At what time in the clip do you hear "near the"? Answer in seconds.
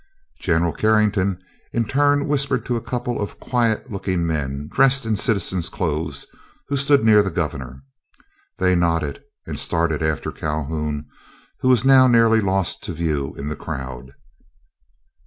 7.05-7.29